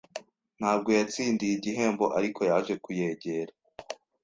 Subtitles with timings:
[0.59, 3.53] Ntabwo yatsindiye igihembo, ariko yaje kuyegera.